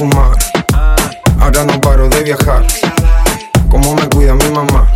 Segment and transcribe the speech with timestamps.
[0.00, 0.34] fumar.
[1.38, 2.64] Ahora no paro de viajar.
[3.68, 4.90] Cómo me cuida mi mamá.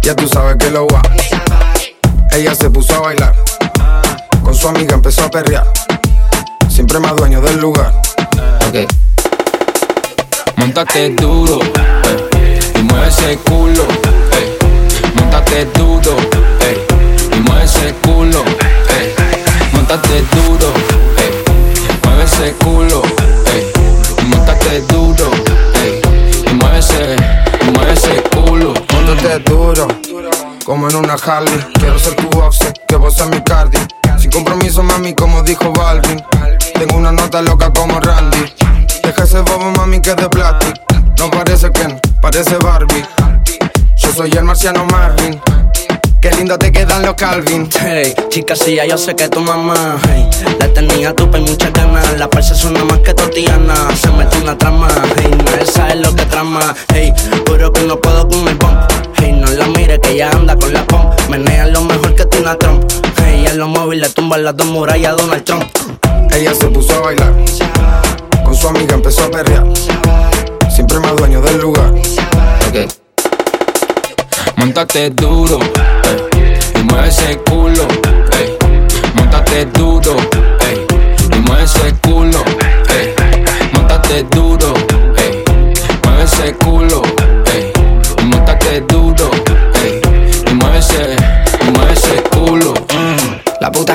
[0.00, 1.02] Ya tú sabes que lo va.
[2.32, 3.34] Ella se puso a bailar.
[4.42, 5.66] Con su amiga empezó a perrear.
[6.70, 7.92] Siempre más dueño del lugar.
[8.66, 8.90] Ok.
[10.56, 11.58] Montate duro,
[12.38, 13.84] eh, y mueve ese culo,
[30.94, 31.16] una.
[31.74, 33.78] Quiero ser tu offset, que vos seas mi cardi.
[34.18, 36.22] Sin compromiso, mami, como dijo Balvin.
[36.74, 38.52] Tengo una nota loca como Randy.
[39.02, 40.72] Deja ese bobo, mami, que es de plástico.
[41.18, 43.04] No parece Ken, parece Barbie.
[43.96, 45.40] Yo soy el marciano Marvin.
[46.20, 47.68] Qué lindo te quedan los Calvin.
[47.80, 50.28] Hey, chica, sí, ya yo sé que tu mamá hey,
[50.60, 52.18] la tenía tu y muchas ganas.
[52.18, 53.74] La parça suena más que Totiana.
[53.96, 56.74] Se mete una trama, hey, nadie sabe lo que trama.
[56.92, 57.12] Hey,
[57.44, 59.01] puro que no puedo con el bump.
[59.52, 61.28] Hey, no la mire que ella anda con la pump.
[61.28, 62.90] Menea lo mejor que Tina Trump.
[63.22, 65.64] Hey, en los móviles tumba las dos murallas Donald Trump.
[66.34, 67.34] Ella se puso a bailar.
[68.44, 69.66] Con su amiga empezó a perrear.
[70.70, 71.92] Siempre más dueño del lugar.
[72.68, 72.90] Ok.
[74.56, 77.86] Montate duro, eh, y mueve ese culo,
[78.38, 78.56] eh.
[79.14, 80.16] Montate duro,
[80.60, 80.86] eh,
[81.30, 82.42] y mueve ese culo.
[83.74, 84.51] Montate duro,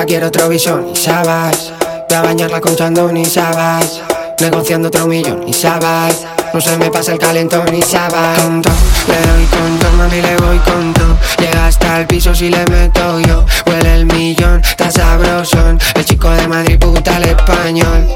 [0.08, 1.70] Quiere otro visión y sabes.
[2.08, 4.00] Voy a bañarla con chandón y sabes.
[4.40, 6.24] Negociando otro millón y sabes.
[6.54, 10.94] No se me pasa el calentón y todo, le doy con mami, le voy con
[10.94, 11.14] todo.
[11.38, 13.44] Llega hasta el piso si le meto yo.
[13.66, 15.78] Huele el millón, está sabrosón.
[15.94, 18.08] El chico de Madrid, puta el español.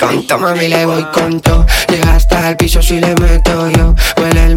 [0.00, 1.66] Con mami, le voy con todo.
[1.88, 3.94] Llega hasta el piso si le meto yo.
[4.16, 4.53] Huele el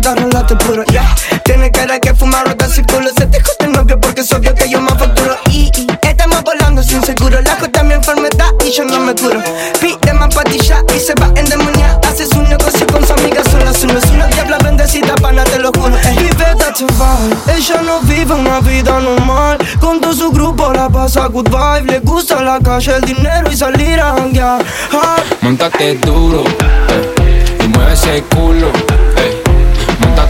[0.00, 3.26] que te quedas montar relato puro, yeah Tienes cara que fumar rota ese culo Se
[3.26, 7.02] te jode novio porque es obvio que yo me facturo Y, y estamos volando sin
[7.02, 9.42] seguro La jota mi enfermedad y yo no me curo.
[9.80, 13.72] Pide más patilla y se va en demonia Haces un negocio con su amiga sola
[13.82, 16.14] Uno es una diabla bendecida pana, te lo juro eh.
[16.18, 19.58] Vive chaval, ella no vive una vida normal.
[19.80, 21.92] Con todo su grupo la pasa good vibe.
[21.92, 24.64] Le gusta la calle, el dinero y salir a janguear.
[24.92, 25.16] Ah.
[25.40, 28.93] Montate duro, eh, y mueve ese culo, eh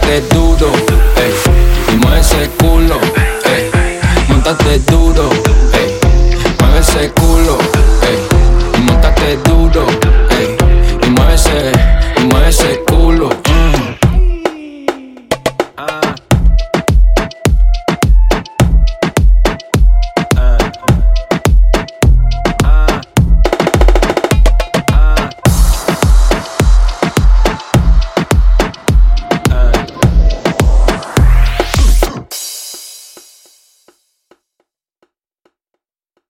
[0.05, 0.71] montate duro,
[1.17, 2.99] ey, mueve ese culo,
[3.45, 3.71] ey,
[4.29, 5.29] montate duro,
[5.73, 5.99] ey,
[6.59, 7.57] mueve ese culo,
[8.03, 10.14] ey, montate duro.